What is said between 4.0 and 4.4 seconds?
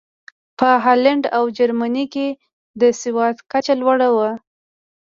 وه.